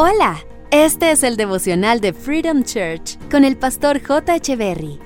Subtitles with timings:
[0.00, 0.38] Hola,
[0.70, 4.38] este es el devocional de Freedom Church con el pastor J.
[4.54, 4.96] Berry.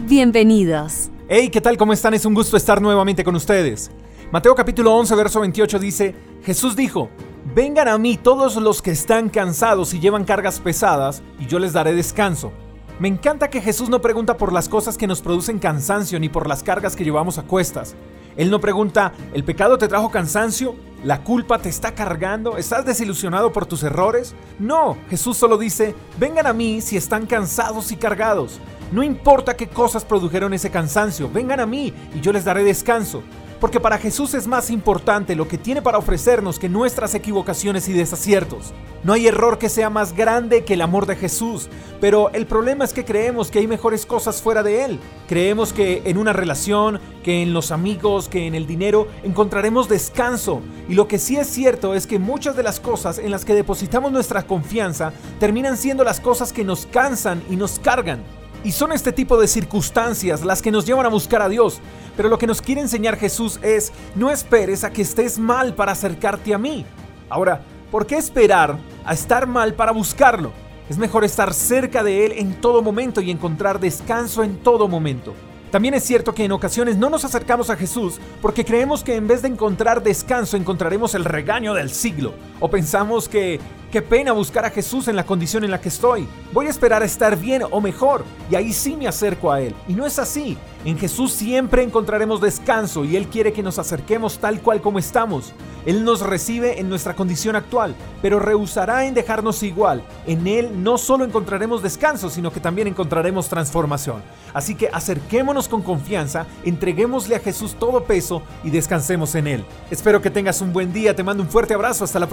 [0.00, 1.08] Bienvenidos.
[1.26, 1.78] Hey, ¿qué tal?
[1.78, 2.12] ¿Cómo están?
[2.12, 3.90] Es un gusto estar nuevamente con ustedes.
[4.30, 6.14] Mateo capítulo 11, verso 28 dice,
[6.44, 7.08] Jesús dijo,
[7.54, 11.72] Vengan a mí todos los que están cansados y llevan cargas pesadas, y yo les
[11.72, 12.52] daré descanso.
[12.98, 16.46] Me encanta que Jesús no pregunta por las cosas que nos producen cansancio ni por
[16.46, 17.96] las cargas que llevamos a cuestas.
[18.36, 20.74] Él no pregunta, ¿el pecado te trajo cansancio?
[21.04, 22.58] ¿La culpa te está cargando?
[22.58, 24.34] ¿Estás desilusionado por tus errores?
[24.58, 28.60] No, Jesús solo dice, vengan a mí si están cansados y cargados.
[28.92, 33.22] No importa qué cosas produjeron ese cansancio, vengan a mí y yo les daré descanso.
[33.60, 37.92] Porque para Jesús es más importante lo que tiene para ofrecernos que nuestras equivocaciones y
[37.92, 38.74] desaciertos.
[39.02, 41.68] No hay error que sea más grande que el amor de Jesús,
[42.00, 44.98] pero el problema es que creemos que hay mejores cosas fuera de Él.
[45.26, 50.60] Creemos que en una relación, que en los amigos, que en el dinero encontraremos descanso.
[50.88, 53.54] Y lo que sí es cierto es que muchas de las cosas en las que
[53.54, 58.22] depositamos nuestra confianza terminan siendo las cosas que nos cansan y nos cargan.
[58.66, 61.78] Y son este tipo de circunstancias las que nos llevan a buscar a Dios.
[62.16, 65.92] Pero lo que nos quiere enseñar Jesús es, no esperes a que estés mal para
[65.92, 66.84] acercarte a mí.
[67.28, 67.60] Ahora,
[67.92, 70.50] ¿por qué esperar a estar mal para buscarlo?
[70.88, 75.32] Es mejor estar cerca de Él en todo momento y encontrar descanso en todo momento.
[75.70, 79.28] También es cierto que en ocasiones no nos acercamos a Jesús porque creemos que en
[79.28, 82.34] vez de encontrar descanso encontraremos el regaño del siglo.
[82.60, 83.60] O pensamos que
[83.90, 86.28] qué pena buscar a Jesús en la condición en la que estoy.
[86.52, 89.74] Voy a esperar a estar bien o mejor y ahí sí me acerco a Él.
[89.88, 90.56] Y no es así.
[90.84, 95.52] En Jesús siempre encontraremos descanso y Él quiere que nos acerquemos tal cual como estamos.
[95.84, 100.02] Él nos recibe en nuestra condición actual, pero rehusará en dejarnos igual.
[100.26, 104.22] En Él no solo encontraremos descanso, sino que también encontraremos transformación.
[104.52, 109.64] Así que acerquémonos con confianza, entreguémosle a Jesús todo peso y descansemos en Él.
[109.90, 112.28] Espero que tengas un buen día, te mando un fuerte abrazo, hasta la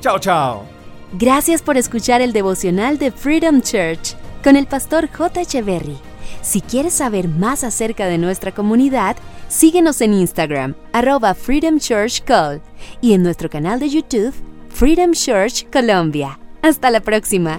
[0.00, 0.64] Chao, chao.
[1.12, 5.40] Gracias por escuchar el devocional de Freedom Church con el pastor J.
[5.40, 5.98] Echeverry.
[6.42, 9.16] Si quieres saber más acerca de nuestra comunidad,
[9.48, 12.62] síguenos en Instagram, arroba Freedom Church Call,
[13.00, 14.34] y en nuestro canal de YouTube,
[14.70, 16.38] Freedom Church Colombia.
[16.62, 17.58] Hasta la próxima.